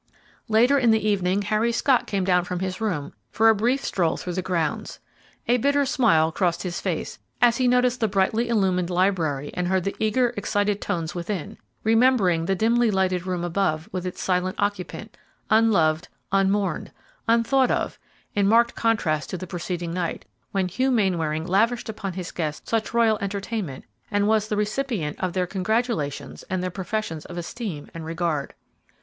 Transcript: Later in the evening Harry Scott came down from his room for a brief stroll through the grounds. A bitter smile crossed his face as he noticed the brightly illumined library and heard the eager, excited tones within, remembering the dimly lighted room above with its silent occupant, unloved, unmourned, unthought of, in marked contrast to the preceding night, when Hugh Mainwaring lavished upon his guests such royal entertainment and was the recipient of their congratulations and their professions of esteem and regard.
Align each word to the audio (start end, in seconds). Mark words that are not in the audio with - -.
Later 0.49 0.79
in 0.79 0.89
the 0.89 1.07
evening 1.07 1.43
Harry 1.43 1.71
Scott 1.71 2.07
came 2.07 2.23
down 2.23 2.43
from 2.43 2.57
his 2.57 2.81
room 2.81 3.13
for 3.29 3.49
a 3.49 3.55
brief 3.55 3.85
stroll 3.85 4.17
through 4.17 4.33
the 4.33 4.41
grounds. 4.41 4.99
A 5.47 5.57
bitter 5.57 5.85
smile 5.85 6.31
crossed 6.31 6.63
his 6.63 6.81
face 6.81 7.19
as 7.39 7.57
he 7.57 7.67
noticed 7.67 7.99
the 7.99 8.07
brightly 8.07 8.49
illumined 8.49 8.89
library 8.89 9.51
and 9.53 9.67
heard 9.67 9.83
the 9.83 9.95
eager, 9.99 10.33
excited 10.35 10.81
tones 10.81 11.13
within, 11.13 11.55
remembering 11.83 12.47
the 12.47 12.55
dimly 12.55 12.89
lighted 12.89 13.27
room 13.27 13.43
above 13.43 13.87
with 13.91 14.07
its 14.07 14.19
silent 14.23 14.55
occupant, 14.57 15.17
unloved, 15.51 16.07
unmourned, 16.31 16.91
unthought 17.27 17.69
of, 17.69 17.99
in 18.33 18.47
marked 18.47 18.73
contrast 18.73 19.29
to 19.29 19.37
the 19.37 19.45
preceding 19.45 19.93
night, 19.93 20.25
when 20.51 20.67
Hugh 20.67 20.89
Mainwaring 20.89 21.45
lavished 21.45 21.89
upon 21.89 22.13
his 22.13 22.31
guests 22.31 22.67
such 22.71 22.95
royal 22.95 23.19
entertainment 23.21 23.85
and 24.09 24.27
was 24.27 24.47
the 24.47 24.57
recipient 24.57 25.19
of 25.19 25.33
their 25.33 25.45
congratulations 25.45 26.41
and 26.49 26.63
their 26.63 26.71
professions 26.71 27.23
of 27.25 27.37
esteem 27.37 27.87
and 27.93 28.03
regard. 28.03 28.55